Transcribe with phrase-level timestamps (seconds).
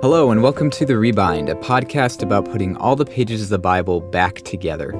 [0.00, 3.58] Hello, and welcome to The Rebind, a podcast about putting all the pages of the
[3.58, 4.94] Bible back together.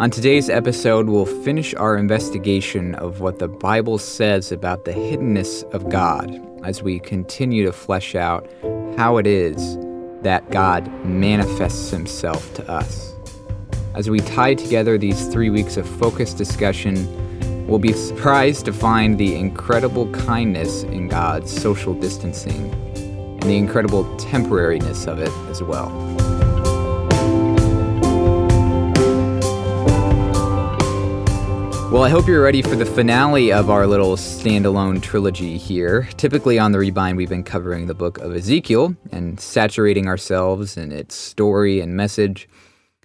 [0.00, 5.62] On today's episode, we'll finish our investigation of what the Bible says about the hiddenness
[5.72, 8.46] of God as we continue to flesh out
[8.98, 9.78] how it is
[10.20, 13.14] that God manifests himself to us.
[13.94, 19.16] As we tie together these three weeks of focused discussion, we'll be surprised to find
[19.16, 22.83] the incredible kindness in God's social distancing
[23.44, 25.90] and the incredible temporariness of it as well.
[31.92, 36.08] Well, I hope you're ready for the finale of our little standalone trilogy here.
[36.16, 40.90] Typically on the Rebind, we've been covering the book of Ezekiel and saturating ourselves in
[40.90, 42.48] its story and message.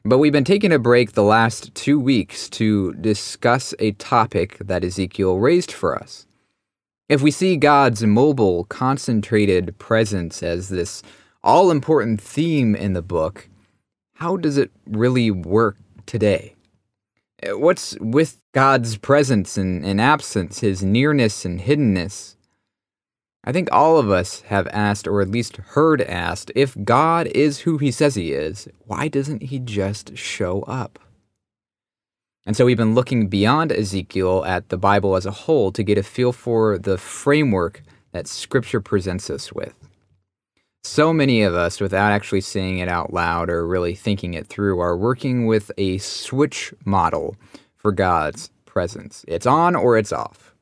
[0.05, 4.85] But we've been taking a break the last two weeks to discuss a topic that
[4.85, 6.25] Ezekiel raised for us.
[7.09, 11.01] If we see God's mobile, concentrated presence as this
[11.43, 13.49] all important theme in the book,
[14.13, 16.53] how does it really work today?
[17.47, 22.35] What's with God's presence and, and, absence, his nearness and hiddenness?
[23.43, 27.61] I think all of us have asked, or at least heard asked, if God is
[27.61, 30.99] who he says he is, why doesn't he just show up?
[32.49, 35.99] And so we've been looking beyond Ezekiel at the Bible as a whole to get
[35.99, 39.75] a feel for the framework that Scripture presents us with.
[40.83, 44.79] So many of us, without actually saying it out loud or really thinking it through,
[44.79, 47.35] are working with a switch model
[47.75, 49.23] for God's presence.
[49.27, 50.55] It's on or it's off.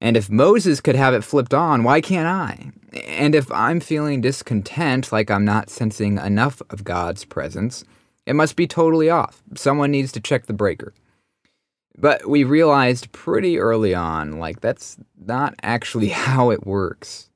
[0.00, 2.70] And if Moses could have it flipped on, why can't I?
[3.08, 7.82] And if I'm feeling discontent, like I'm not sensing enough of God's presence,
[8.26, 9.42] it must be totally off.
[9.56, 10.94] Someone needs to check the breaker.
[11.96, 17.28] But we realized pretty early on, like, that's not actually how it works.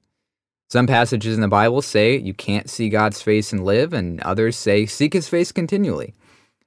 [0.70, 4.56] Some passages in the Bible say you can't see God's face and live, and others
[4.56, 6.14] say seek his face continually.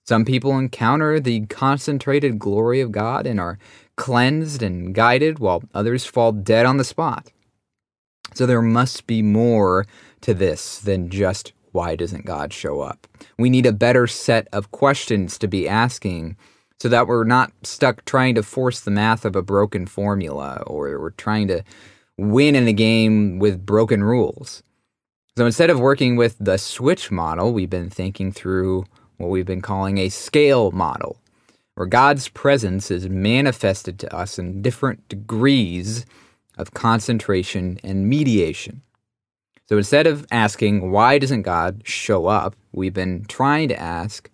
[0.05, 3.59] Some people encounter the concentrated glory of God and are
[3.97, 7.31] cleansed and guided, while others fall dead on the spot.
[8.33, 9.85] So there must be more
[10.21, 13.07] to this than just why doesn't God show up?
[13.37, 16.37] We need a better set of questions to be asking
[16.79, 20.99] so that we're not stuck trying to force the math of a broken formula or
[20.99, 21.63] we're trying to
[22.17, 24.63] win in a game with broken rules.
[25.37, 28.85] So instead of working with the switch model, we've been thinking through
[29.17, 31.17] what we've been calling a scale model,
[31.75, 36.05] where God's presence is manifested to us in different degrees
[36.57, 38.81] of concentration and mediation.
[39.65, 44.29] So instead of asking, why doesn't God show up, we've been trying to ask,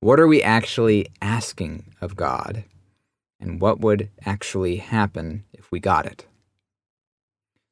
[0.00, 2.64] what are we actually asking of God?
[3.38, 6.26] And what would actually happen if we got it?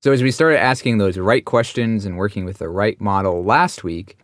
[0.03, 3.83] So, as we started asking those right questions and working with the right model last
[3.83, 4.17] week,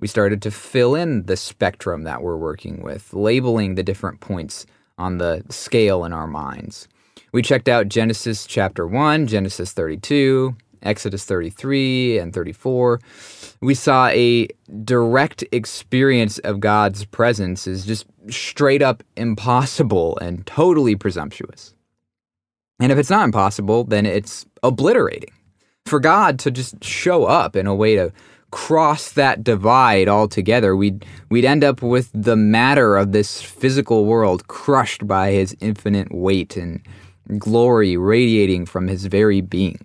[0.00, 4.66] we started to fill in the spectrum that we're working with, labeling the different points
[4.96, 6.88] on the scale in our minds.
[7.32, 13.00] We checked out Genesis chapter 1, Genesis 32, Exodus 33 and 34,
[13.60, 14.48] we saw a
[14.84, 21.74] direct experience of God's presence is just straight up impossible and totally presumptuous.
[22.80, 25.32] And if it's not impossible, then it's obliterating.
[25.86, 28.12] For God to just show up in a way to
[28.50, 34.46] cross that divide altogether, we'd, we'd end up with the matter of this physical world
[34.48, 36.80] crushed by his infinite weight and
[37.36, 39.80] glory radiating from his very being.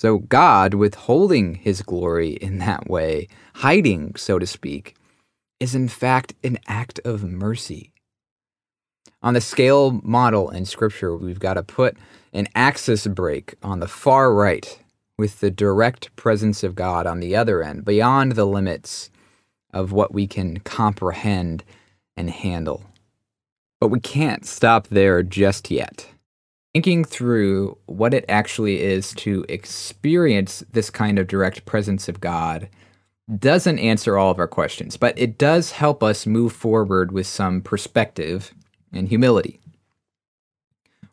[0.00, 4.96] So God, withholding his glory in that way, hiding, so to speak,
[5.60, 7.92] is in fact an act of mercy.
[9.20, 11.98] On the scale model in Scripture, we've got to put
[12.32, 14.78] an axis break on the far right
[15.18, 19.10] with the direct presence of God on the other end, beyond the limits
[19.70, 21.62] of what we can comprehend
[22.16, 22.86] and handle.
[23.78, 26.08] But we can't stop there just yet
[26.72, 32.68] thinking through what it actually is to experience this kind of direct presence of God
[33.38, 37.60] doesn't answer all of our questions, but it does help us move forward with some
[37.60, 38.52] perspective
[38.92, 39.60] and humility.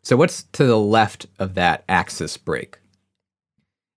[0.02, 2.78] So, what's to the left of that axis break?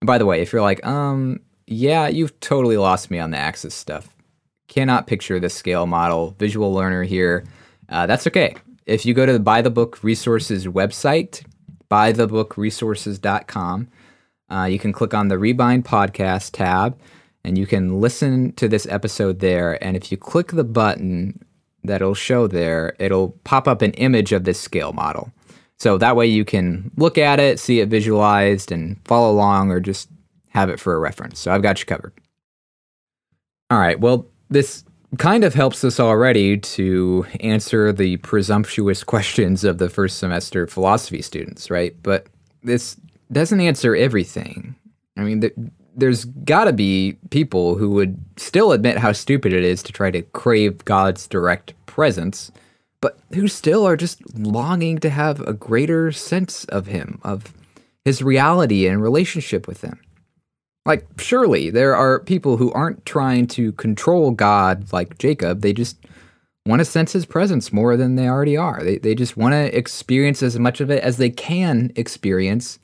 [0.01, 3.37] And by the way, if you're like, um, yeah, you've totally lost me on the
[3.37, 4.09] axis stuff,
[4.67, 7.45] cannot picture the scale model, visual learner here,
[7.89, 8.55] uh, that's okay.
[8.85, 11.43] If you go to the By the Book Resources website,
[11.91, 13.87] bythebookresources.com.
[14.49, 16.97] Uh, you can click on the Rebind Podcast tab
[17.43, 19.81] and you can listen to this episode there.
[19.83, 21.43] And if you click the button
[21.83, 25.31] that'll show there, it'll pop up an image of this scale model.
[25.77, 29.79] So that way you can look at it, see it visualized, and follow along or
[29.79, 30.09] just
[30.49, 31.39] have it for a reference.
[31.39, 32.13] So I've got you covered.
[33.71, 33.99] All right.
[33.99, 34.83] Well, this
[35.17, 41.21] kind of helps us already to answer the presumptuous questions of the first semester philosophy
[41.21, 41.95] students, right?
[42.01, 42.27] But
[42.63, 42.97] this
[43.31, 44.75] doesn't answer everything.
[45.17, 45.53] I mean, th-
[45.95, 50.11] there's got to be people who would still admit how stupid it is to try
[50.11, 52.51] to crave God's direct presence,
[53.01, 57.53] but who still are just longing to have a greater sense of Him, of
[58.05, 59.99] His reality and relationship with Him.
[60.85, 65.61] Like, surely there are people who aren't trying to control God like Jacob.
[65.61, 65.97] They just
[66.65, 68.83] want to sense his presence more than they already are.
[68.83, 72.79] They, they just want to experience as much of it as they can experience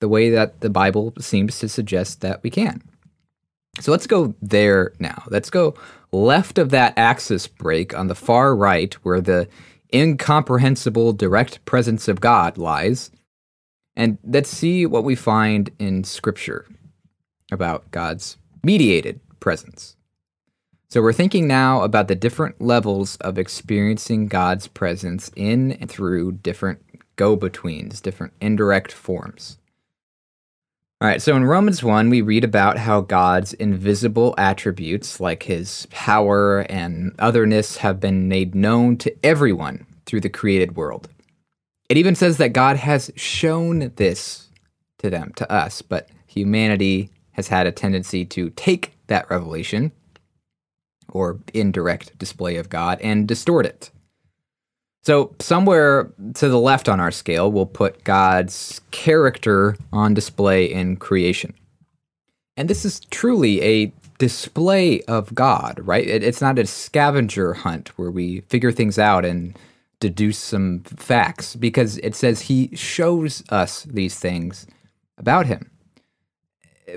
[0.00, 2.82] the way that the Bible seems to suggest that we can.
[3.80, 5.22] So let's go there now.
[5.28, 5.74] Let's go
[6.12, 9.48] left of that axis break on the far right where the
[9.92, 13.10] incomprehensible direct presence of God lies.
[13.94, 16.66] And let's see what we find in Scripture
[17.50, 19.96] about God's mediated presence.
[20.88, 26.32] So we're thinking now about the different levels of experiencing God's presence in and through
[26.32, 26.80] different
[27.16, 29.58] go betweens, different indirect forms.
[31.00, 35.86] All right, so in Romans 1, we read about how God's invisible attributes, like his
[35.90, 41.08] power and otherness, have been made known to everyone through the created world.
[41.90, 44.48] It even says that God has shown this
[44.98, 49.92] to them, to us, but humanity has had a tendency to take that revelation
[51.10, 53.90] or indirect display of God and distort it.
[55.04, 60.96] So, somewhere to the left on our scale, we'll put God's character on display in
[60.96, 61.54] creation.
[62.56, 66.08] And this is truly a display of God, right?
[66.08, 69.56] It, it's not a scavenger hunt where we figure things out and
[70.00, 74.66] deduce some facts because it says he shows us these things
[75.18, 75.70] about him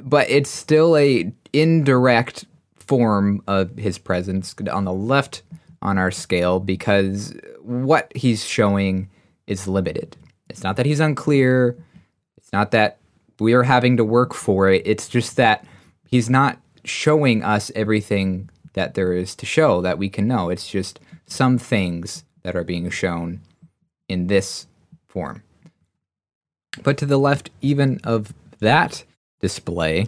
[0.03, 2.45] but it's still a indirect
[2.75, 5.43] form of his presence on the left
[5.81, 9.09] on our scale because what he's showing
[9.47, 10.17] is limited.
[10.49, 11.77] It's not that he's unclear.
[12.37, 12.97] It's not that
[13.39, 14.81] we are having to work for it.
[14.85, 15.65] It's just that
[16.07, 20.49] he's not showing us everything that there is to show that we can know.
[20.49, 23.41] It's just some things that are being shown
[24.07, 24.67] in this
[25.07, 25.43] form.
[26.83, 29.03] But to the left, even of that,
[29.39, 30.07] display,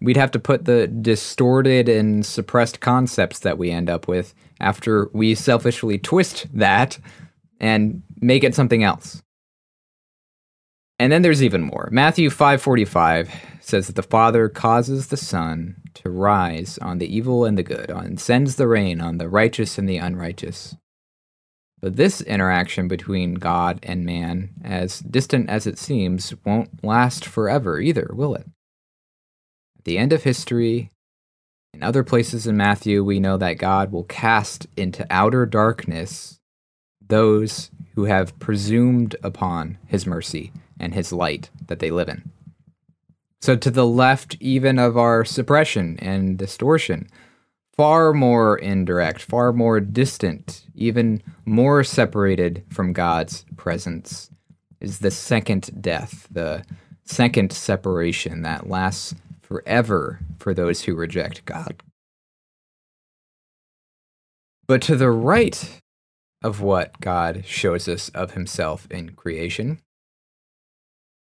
[0.00, 5.08] we'd have to put the distorted and suppressed concepts that we end up with after
[5.12, 6.98] we selfishly twist that
[7.60, 9.22] and make it something else.
[10.98, 11.88] And then there's even more.
[11.90, 13.28] Matthew 5:45
[13.60, 17.90] says that the Father causes the sun to rise on the evil and the good,
[17.90, 20.76] and sends the rain on the righteous and the unrighteous.
[21.80, 27.80] But this interaction between God and man, as distant as it seems, won't last forever
[27.80, 28.46] either, will it?
[29.84, 30.90] The end of history,
[31.72, 36.38] in other places in Matthew, we know that God will cast into outer darkness
[37.06, 42.30] those who have presumed upon his mercy and his light that they live in.
[43.40, 47.08] So, to the left, even of our suppression and distortion,
[47.76, 54.30] far more indirect, far more distant, even more separated from God's presence,
[54.80, 56.64] is the second death, the
[57.04, 59.14] second separation that lasts
[59.54, 61.80] forever for those who reject God.
[64.66, 65.80] But to the right
[66.42, 69.78] of what God shows us of himself in creation,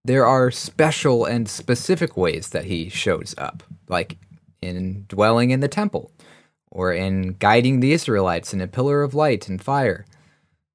[0.05, 4.17] there are special and specific ways that he shows up, like
[4.61, 6.11] in dwelling in the temple,
[6.73, 10.05] or in guiding the Israelites in a pillar of light and fire,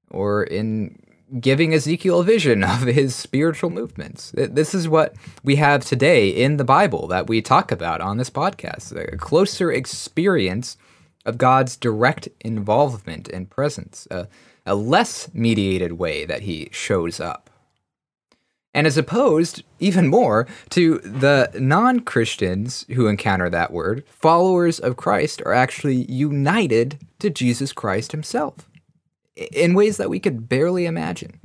[0.10, 0.98] or in
[1.40, 4.32] giving Ezekiel a vision of his spiritual movements.
[4.36, 8.30] This is what we have today in the Bible that we talk about on this
[8.30, 10.78] podcast a closer experience
[11.26, 14.28] of God's direct involvement and presence, a,
[14.66, 17.50] a less mediated way that he shows up.
[18.76, 24.98] And as opposed, even more, to the non Christians who encounter that word, followers of
[24.98, 28.68] Christ are actually united to Jesus Christ himself
[29.36, 31.40] in ways that we could barely imagine.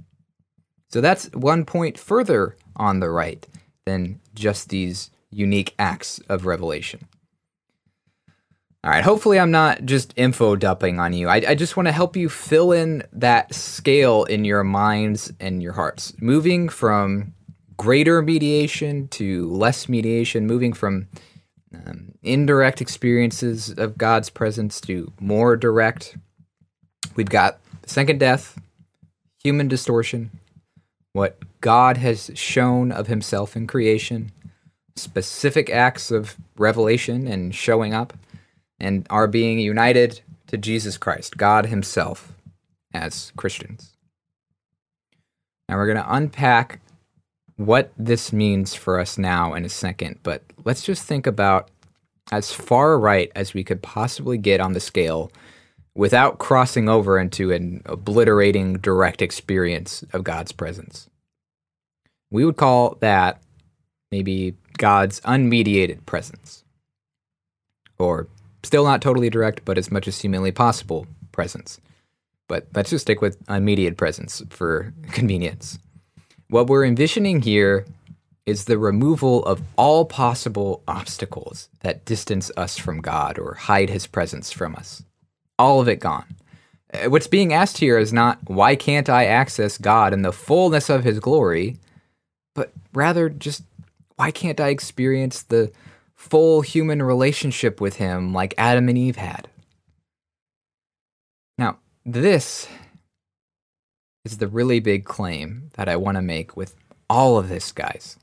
[0.90, 3.46] So that's one point further on the right
[3.84, 7.06] than just these unique acts of revelation.
[8.84, 11.28] All right, hopefully, I'm not just info dumping on you.
[11.28, 15.60] I, I just want to help you fill in that scale in your minds and
[15.60, 17.34] your hearts, moving from
[17.76, 21.08] greater mediation to less mediation, moving from
[21.74, 26.16] um, indirect experiences of God's presence to more direct.
[27.16, 28.60] We've got second death,
[29.42, 30.30] human distortion,
[31.12, 34.32] what God has shown of himself in creation,
[34.96, 38.12] specific acts of revelation and showing up,
[38.78, 42.32] and are being united to Jesus Christ, God Himself,
[42.92, 43.94] as Christians.
[45.68, 46.80] Now we're going to unpack
[47.56, 51.70] what this means for us now in a second, but let's just think about
[52.30, 55.30] as far right as we could possibly get on the scale
[55.98, 61.10] without crossing over into an obliterating direct experience of God's presence.
[62.30, 63.42] We would call that
[64.12, 66.62] maybe God's unmediated presence,
[67.98, 68.28] or
[68.62, 71.80] still not totally direct, but as much as humanly possible presence.
[72.46, 75.80] But let's just stick with unmediated presence for convenience.
[76.48, 77.84] What we're envisioning here
[78.46, 84.06] is the removal of all possible obstacles that distance us from God or hide his
[84.06, 85.02] presence from us.
[85.58, 86.24] All of it gone.
[86.92, 90.88] Uh, what's being asked here is not, why can't I access God in the fullness
[90.88, 91.76] of his glory,
[92.54, 93.62] but rather just,
[94.16, 95.70] why can't I experience the
[96.14, 99.48] full human relationship with him like Adam and Eve had?
[101.58, 102.68] Now, this
[104.24, 106.74] is the really big claim that I want to make with
[107.10, 108.16] all of this, guys.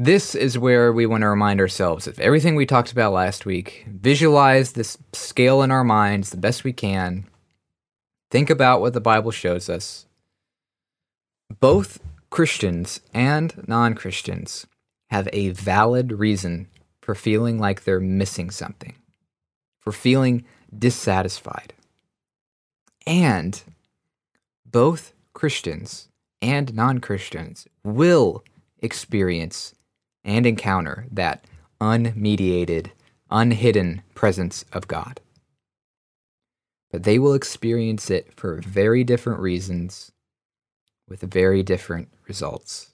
[0.00, 3.84] This is where we want to remind ourselves of everything we talked about last week.
[3.88, 7.26] Visualize this scale in our minds the best we can.
[8.30, 10.06] Think about what the Bible shows us.
[11.58, 11.98] Both
[12.30, 14.68] Christians and non Christians
[15.10, 16.68] have a valid reason
[17.02, 18.94] for feeling like they're missing something,
[19.80, 20.44] for feeling
[20.78, 21.72] dissatisfied.
[23.04, 23.60] And
[24.64, 26.06] both Christians
[26.40, 28.44] and non Christians will
[28.80, 29.74] experience
[30.28, 31.44] and encounter that
[31.80, 32.92] unmediated,
[33.30, 35.20] unhidden presence of God.
[36.92, 40.12] But they will experience it for very different reasons
[41.08, 42.92] with very different results.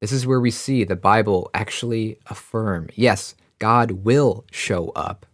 [0.00, 5.26] This is where we see the Bible actually affirm yes, God will show up,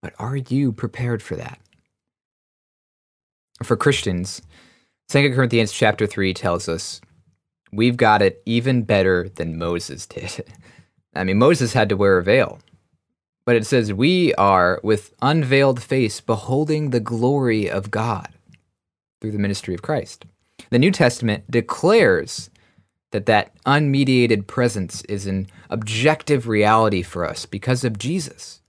[0.00, 1.60] but are you prepared for that?
[3.62, 4.42] for Christians,
[5.08, 7.00] 2 Corinthians chapter 3 tells us
[7.72, 10.44] we've got it even better than Moses did.
[11.14, 12.60] I mean, Moses had to wear a veil.
[13.46, 18.28] But it says, We are with unveiled face beholding the glory of God
[19.20, 20.26] through the ministry of Christ.
[20.70, 22.50] The New Testament declares
[23.12, 28.60] that that unmediated presence is an objective reality for us because of Jesus.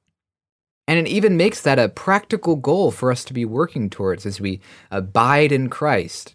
[0.87, 4.39] And it even makes that a practical goal for us to be working towards as
[4.39, 6.33] we abide in Christ.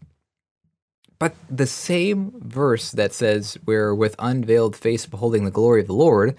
[1.23, 5.93] But the same verse that says we're with unveiled face beholding the glory of the
[5.93, 6.35] Lord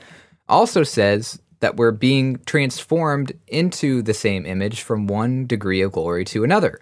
[0.50, 6.26] also says that we're being transformed into the same image from one degree of glory
[6.26, 6.82] to another.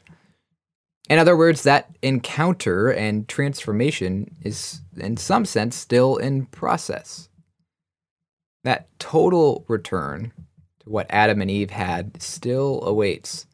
[1.11, 7.29] In other words, that encounter and transformation is, in some sense, still in process.
[8.63, 10.33] That total return
[10.79, 13.45] to what Adam and Eve had still awaits.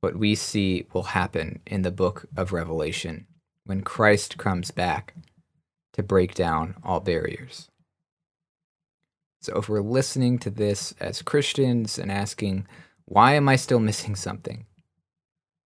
[0.00, 3.26] What we see will happen in the book of Revelation
[3.64, 5.14] when Christ comes back
[5.94, 7.70] to break down all barriers.
[9.40, 12.66] So, if we're listening to this as Christians and asking,
[13.04, 14.64] why am I still missing something?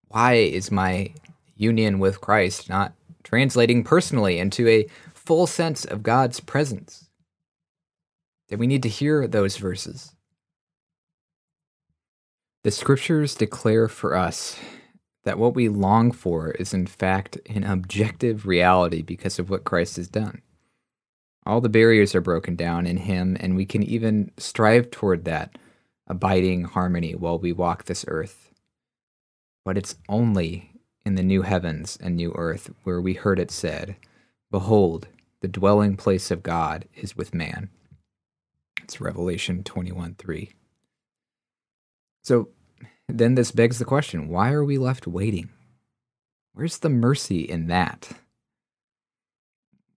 [0.08, 1.12] Why is my
[1.56, 7.08] union with Christ not translating personally into a full sense of God's presence?
[8.48, 10.14] Then we need to hear those verses.
[12.64, 14.58] The scriptures declare for us
[15.28, 19.96] that what we long for is, in fact, an objective reality because of what Christ
[19.96, 20.40] has done.
[21.44, 25.58] All the barriers are broken down in Him, and we can even strive toward that
[26.06, 28.50] abiding harmony while we walk this earth.
[29.66, 30.72] But it's only
[31.04, 33.96] in the new heavens and new earth where we heard it said,
[34.50, 35.08] Behold,
[35.42, 37.68] the dwelling place of God is with man.
[38.82, 40.52] It's Revelation 21 3.
[42.22, 42.48] So
[43.08, 45.50] then this begs the question why are we left waiting?
[46.52, 48.10] Where's the mercy in that?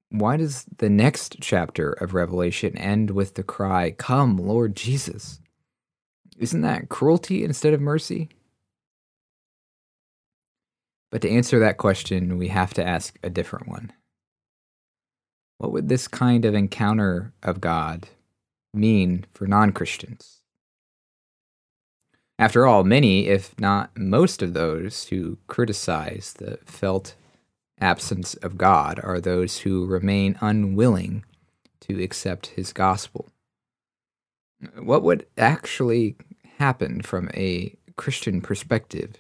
[0.10, 5.40] Why does the next chapter of Revelation end with the cry, Come, Lord Jesus?
[6.38, 8.30] Isn't that cruelty instead of mercy?
[11.12, 13.92] But to answer that question, we have to ask a different one.
[15.58, 18.08] What would this kind of encounter of God
[18.74, 20.41] mean for non Christians?
[22.40, 27.16] After all, many, if not most of those who criticize the felt
[27.80, 31.24] absence of God are those who remain unwilling
[31.82, 33.30] to accept his gospel.
[34.80, 36.16] What would actually
[36.58, 39.16] happen from a Christian perspective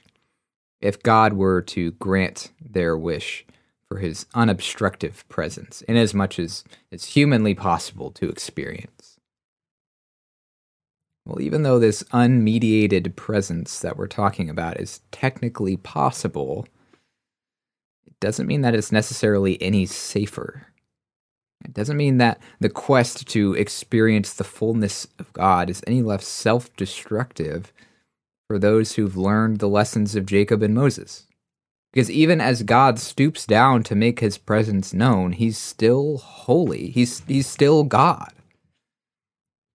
[0.79, 3.45] if God were to grant their wish
[3.87, 9.10] for his unobstructive presence, inasmuch as it's humanly possible to experience.
[11.25, 16.67] Well, even though this unmediated presence that we're talking about is technically possible,
[18.07, 20.67] it doesn't mean that it's necessarily any safer.
[21.63, 26.25] It doesn't mean that the quest to experience the fullness of God is any less
[26.25, 27.71] self destructive
[28.47, 31.27] for those who've learned the lessons of Jacob and Moses.
[31.93, 36.89] Because even as God stoops down to make his presence known, he's still holy.
[36.89, 38.31] He's, he's still God.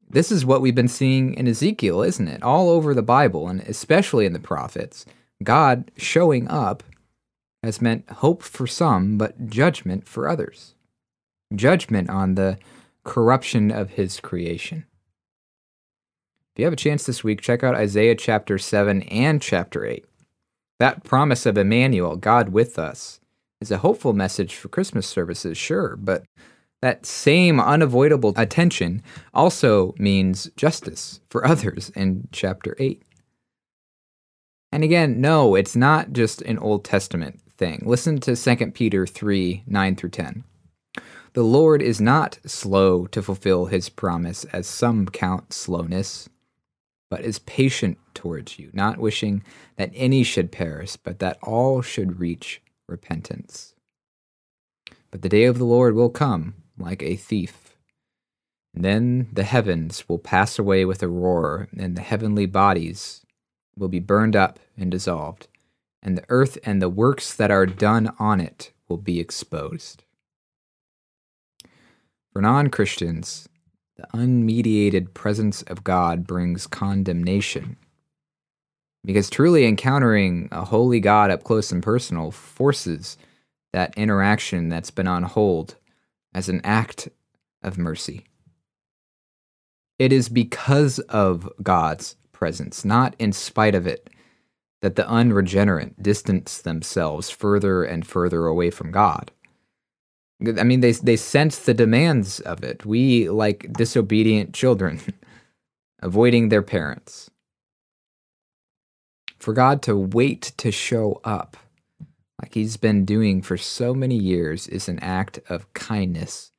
[0.08, 2.42] This is what we've been seeing in Ezekiel, isn't it?
[2.42, 5.04] All over the Bible, and especially in the prophets.
[5.42, 6.82] God showing up
[7.62, 10.74] has meant hope for some, but judgment for others.
[11.54, 12.58] Judgment on the
[13.04, 14.84] corruption of his creation.
[16.54, 20.04] If you have a chance this week, check out Isaiah chapter 7 and chapter 8.
[20.78, 23.20] That promise of Emmanuel, God with us,
[23.60, 26.24] is a hopeful message for Christmas services, sure, but
[26.82, 29.02] that same unavoidable attention
[29.32, 33.02] also means justice for others in chapter 8.
[34.72, 37.82] And again, no, it's not just an Old Testament thing.
[37.86, 40.44] Listen to 2 Peter 3 9 through 10.
[41.32, 46.28] The Lord is not slow to fulfill his promise, as some count slowness
[47.10, 49.42] but is patient towards you, not wishing
[49.76, 53.74] that any should perish, but that all should reach repentance.
[55.10, 57.76] But the day of the Lord will come like a thief.
[58.74, 63.24] Then the heavens will pass away with a roar, and the heavenly bodies
[63.76, 65.48] will be burned up and dissolved,
[66.02, 70.04] and the earth and the works that are done on it will be exposed.
[72.32, 73.48] For non Christians,
[73.96, 77.78] the unmediated presence of God brings condemnation.
[79.04, 83.16] Because truly encountering a holy God up close and personal forces
[83.72, 85.76] that interaction that's been on hold
[86.36, 87.08] as an act
[87.62, 88.26] of mercy.
[89.98, 94.10] It is because of God's presence, not in spite of it,
[94.82, 99.32] that the unregenerate distance themselves further and further away from God.
[100.46, 102.84] I mean, they they sense the demands of it.
[102.84, 105.00] We like disobedient children,
[106.02, 107.30] avoiding their parents.
[109.38, 111.56] For God to wait to show up,
[112.56, 116.52] He's been doing for so many years, is an act of kindness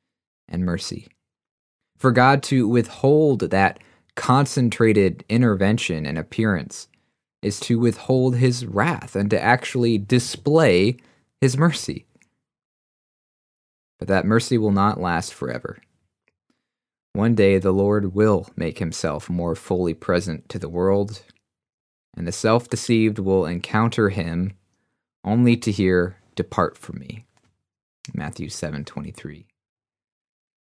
[0.47, 1.07] and mercy.
[1.97, 3.79] For God to withhold that
[4.15, 6.87] concentrated intervention and appearance
[7.41, 10.97] is to withhold His wrath and to actually display
[11.41, 12.05] His mercy
[13.99, 15.79] but that mercy will not last forever.
[17.13, 21.23] One day the Lord will make himself more fully present to the world,
[22.15, 24.53] and the self deceived will encounter him
[25.23, 27.25] only to hear, Depart from me.
[28.13, 29.47] Matthew 7:23.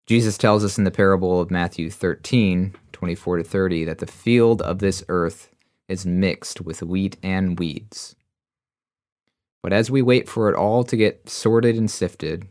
[0.07, 4.61] Jesus tells us in the parable of Matthew 13, 24 to 30, that the field
[4.61, 5.49] of this earth
[5.87, 8.15] is mixed with wheat and weeds.
[9.61, 12.47] But as we wait for it all to get sorted and sifted,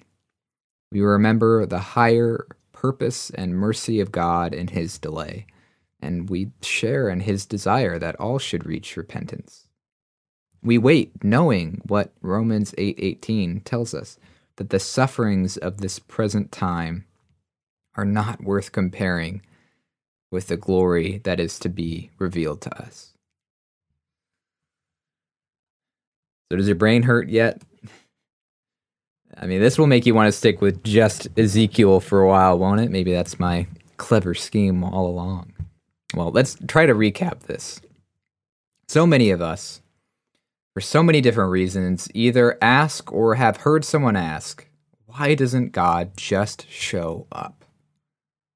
[0.91, 5.47] we remember the higher purpose and mercy of God in his delay,
[6.01, 9.69] and we share in his desire that all should reach repentance.
[10.65, 14.19] We wait knowing what Romans 8:18 8, tells us
[14.57, 17.05] that the sufferings of this present time
[17.97, 19.43] are not worth comparing
[20.31, 23.13] with the glory that is to be revealed to us.
[26.51, 27.63] So does your brain hurt yet?
[29.37, 32.59] I mean, this will make you want to stick with just Ezekiel for a while,
[32.59, 32.91] won't it?
[32.91, 35.53] Maybe that's my clever scheme all along.
[36.15, 37.81] Well, let's try to recap this.
[38.89, 39.81] So many of us,
[40.75, 44.69] for so many different reasons, either ask or have heard someone ask,
[45.07, 47.65] why doesn't God just show up?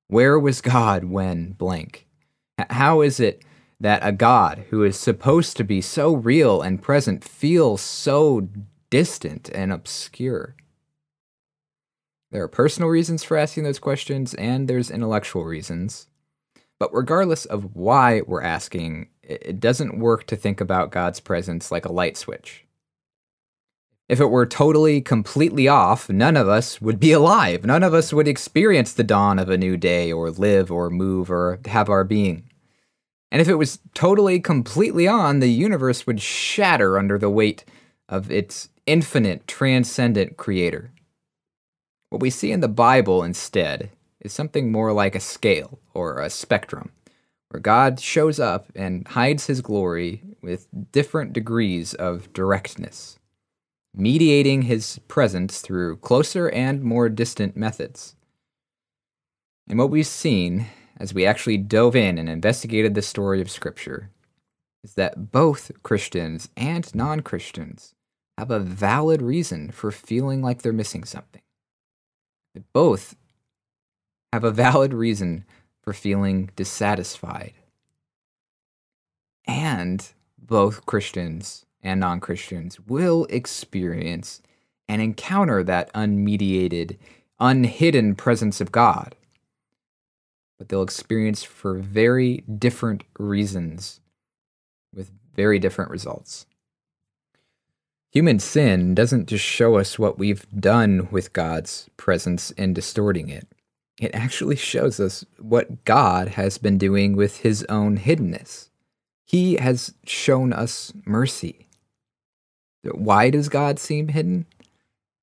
[0.08, 2.08] Where was God when blank?
[2.70, 3.44] How is it
[3.78, 8.48] that a God who is supposed to be so real and present feels so
[8.90, 10.56] distant and obscure?
[12.32, 16.08] There are personal reasons for asking those questions, and there's intellectual reasons.
[16.80, 21.84] But regardless of why we're asking, it doesn't work to think about God's presence like
[21.84, 22.64] a light switch.
[24.08, 27.64] If it were totally, completely off, none of us would be alive.
[27.64, 31.30] None of us would experience the dawn of a new day, or live, or move,
[31.30, 32.48] or have our being.
[33.30, 37.66] And if it was totally, completely on, the universe would shatter under the weight
[38.08, 40.90] of its infinite, transcendent creator.
[42.08, 46.30] What we see in the Bible instead is something more like a scale or a
[46.30, 46.92] spectrum,
[47.50, 53.18] where God shows up and hides his glory with different degrees of directness.
[53.94, 58.14] mediating his presence through closer and more distant methods.
[59.68, 60.66] And what we've seen
[60.98, 64.10] as we actually dove in and investigated the story of Scripture
[64.84, 67.94] is that both Christians and non Christians
[68.38, 71.42] have a valid reason for feeling like they're missing something.
[72.54, 73.16] They both
[74.32, 75.44] have a valid reason
[75.88, 77.54] for feeling dissatisfied.
[79.46, 84.42] And both Christians and non Christians will experience
[84.86, 86.98] and encounter that unmediated,
[87.40, 89.14] unhidden presence of God.
[90.58, 94.00] But they'll experience for very different reasons
[94.94, 96.44] with very different results.
[98.12, 103.48] Human sin doesn't just show us what we've done with God's presence in distorting it.
[103.98, 108.68] It actually shows us what God has been doing with his own hiddenness.
[109.24, 111.66] He has shown us mercy.
[112.84, 114.46] Why does God seem hidden?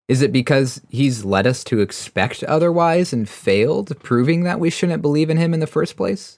[0.08, 5.02] Is it because he's led us to expect otherwise and failed, proving that we shouldn't
[5.02, 6.38] believe in him in the first place?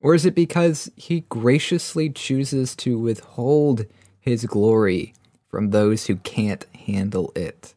[0.00, 3.86] Or is it because he graciously chooses to withhold
[4.20, 5.14] his glory
[5.48, 7.74] from those who can't handle it?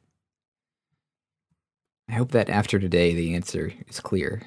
[2.10, 4.44] I hope that after today the answer is clear.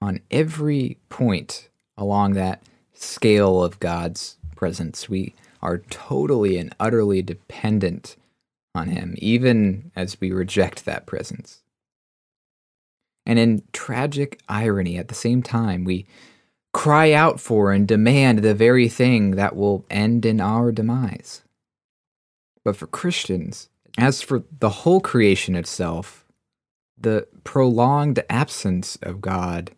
[0.00, 2.62] On every point along that
[2.92, 8.16] scale of God's presence, we are totally and utterly dependent
[8.74, 11.62] on Him, even as we reject that presence.
[13.24, 16.06] And in tragic irony, at the same time, we
[16.72, 21.42] cry out for and demand the very thing that will end in our demise.
[22.64, 26.24] But for Christians, as for the whole creation itself,
[26.98, 29.72] the prolonged absence of God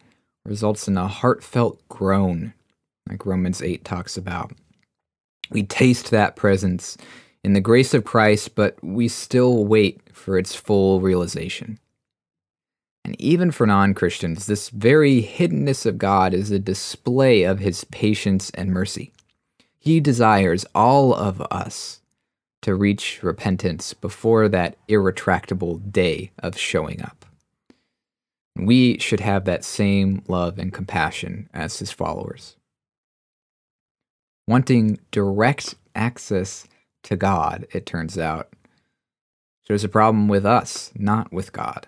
[0.45, 2.53] results in a heartfelt groan,
[3.09, 4.53] like Romans 8 talks about.
[5.51, 6.97] We taste that presence
[7.43, 11.79] in the grace of Christ, but we still wait for its full realization.
[13.05, 17.85] And even for non Christians, this very hiddenness of God is a display of his
[17.85, 19.13] patience and mercy.
[19.79, 22.01] He desires all of us
[22.65, 27.25] to reach repentance before that irretractable day of showing up.
[28.57, 32.57] We should have that same love and compassion as his followers
[34.47, 36.67] wanting direct access
[37.05, 38.53] to God, it turns out,
[39.67, 41.87] shows a problem with us, not with God.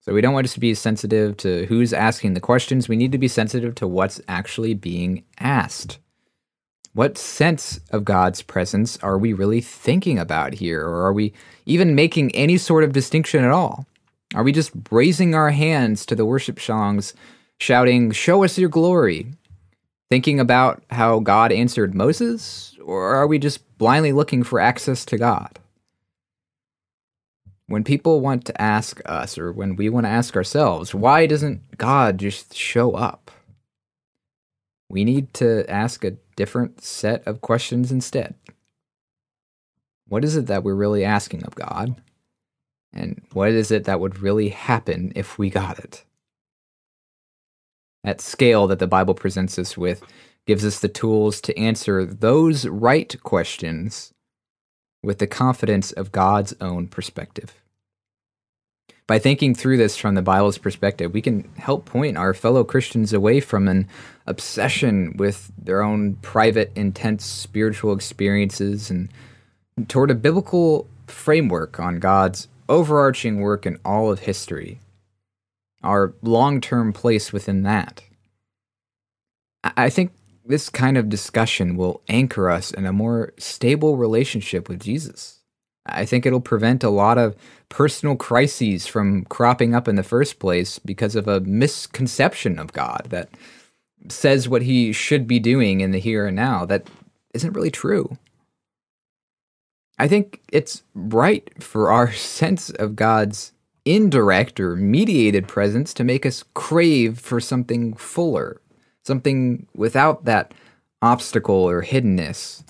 [0.00, 2.88] So we don't want us to be sensitive to who's asking the questions.
[2.88, 5.98] We need to be sensitive to what's actually being asked.
[6.92, 10.82] What sense of God's presence are we really thinking about here?
[10.82, 11.32] Or are we
[11.66, 13.86] even making any sort of distinction at all?
[14.34, 17.14] Are we just raising our hands to the worship songs,
[17.58, 19.32] shouting, Show us your glory?
[20.10, 25.16] thinking about how God answered Moses, or are we just blindly looking for access to
[25.16, 25.58] God?
[27.68, 31.78] When people want to ask us, or when we want to ask ourselves, why doesn't
[31.78, 33.30] God just show up?
[34.88, 38.34] We need to ask a different set of questions instead.
[40.08, 42.00] What is it that we're really asking of God?
[42.94, 46.02] And what is it that would really happen if we got it?
[48.04, 50.02] That scale that the Bible presents us with
[50.46, 54.14] gives us the tools to answer those right questions
[55.02, 57.52] with the confidence of God's own perspective.
[59.10, 63.12] By thinking through this from the Bible's perspective, we can help point our fellow Christians
[63.12, 63.88] away from an
[64.28, 69.08] obsession with their own private, intense spiritual experiences and
[69.88, 74.78] toward a biblical framework on God's overarching work in all of history
[75.82, 78.04] our long term place within that.
[79.64, 80.12] I think
[80.46, 85.39] this kind of discussion will anchor us in a more stable relationship with Jesus.
[85.86, 87.34] I think it'll prevent a lot of
[87.68, 93.06] personal crises from cropping up in the first place because of a misconception of God
[93.10, 93.30] that
[94.08, 96.88] says what he should be doing in the here and now that
[97.34, 98.18] isn't really true.
[99.98, 103.52] I think it's right for our sense of God's
[103.84, 108.60] indirect or mediated presence to make us crave for something fuller,
[109.04, 110.52] something without that
[111.02, 112.62] obstacle or hiddenness.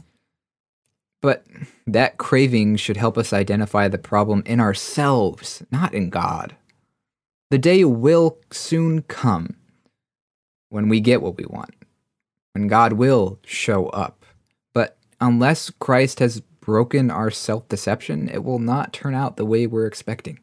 [1.21, 1.45] But
[1.93, 6.57] that craving should help us identify the problem in ourselves, not in God.
[7.51, 9.57] The day will soon come
[10.69, 11.75] when we get what we want,
[12.55, 14.25] when God will show up.
[14.73, 19.67] But unless Christ has broken our self deception, it will not turn out the way
[19.67, 20.39] we're expecting.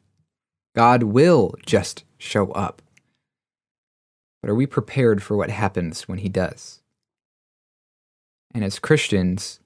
[0.76, 2.82] God will just show up.
[4.42, 6.82] But are we prepared for what happens when He does?
[8.54, 9.60] And as Christians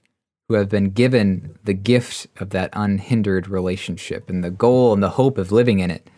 [0.51, 5.11] who have been given the gift of that unhindered relationship and the goal and the
[5.11, 6.09] hope of living in it.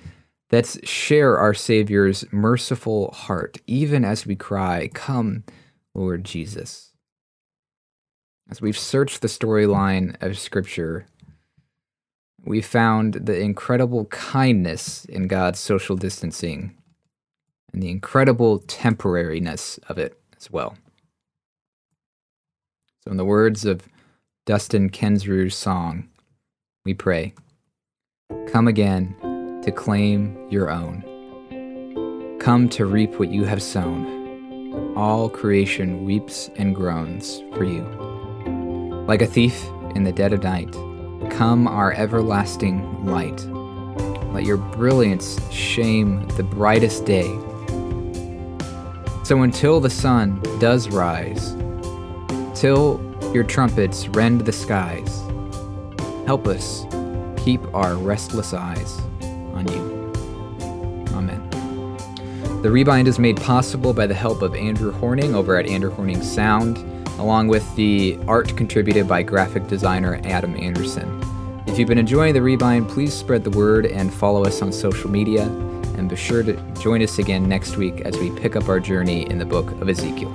[0.52, 5.44] Let's share our Savior's merciful heart, even as we cry, Come,
[5.94, 6.94] Lord Jesus.
[8.50, 11.06] As we've searched the storyline of Scripture,
[12.44, 16.76] we found the incredible kindness in God's social distancing
[17.72, 20.76] and the incredible temporariness of it as well.
[23.04, 23.88] So, in the words of
[24.46, 26.10] Dustin Kensrue's song,
[26.84, 27.34] we pray,
[28.48, 29.16] Come again
[29.64, 31.02] to claim your own.
[32.42, 34.98] Come to reap what you have sown.
[34.98, 37.84] All creation weeps and groans for you.
[39.08, 40.74] Like a thief in the dead of night,
[41.32, 43.46] come our everlasting light.
[44.34, 47.30] Let your brilliance shame the brightest day.
[49.24, 51.56] So until the sun does rise,
[52.60, 55.22] till your trumpets rend the skies,
[56.26, 56.86] help us
[57.44, 59.00] keep our restless eyes
[59.54, 60.14] on you.
[61.16, 61.50] Amen.
[62.62, 66.22] The Rebind is made possible by the help of Andrew Horning over at Andrew Horning
[66.22, 66.78] Sound,
[67.20, 71.22] along with the art contributed by graphic designer Adam Anderson.
[71.68, 75.10] If you've been enjoying the Rebind, please spread the word and follow us on social
[75.10, 75.44] media.
[75.98, 79.30] And be sure to join us again next week as we pick up our journey
[79.30, 80.32] in the book of Ezekiel.